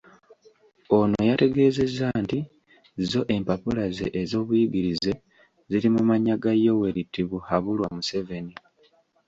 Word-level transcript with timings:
Ono 0.97 1.17
yategeezezza 1.29 2.07
nti 2.23 2.39
zo 3.09 3.21
empapula 3.35 3.83
ze 3.97 4.07
ez'obuyigirize 4.21 5.11
ziri 5.69 5.87
mu 5.95 6.01
mannya 6.09 6.35
ga 6.43 6.51
Yoweri 6.63 7.01
Tibuhaburwa 7.13 7.87
Museveni. 7.95 8.53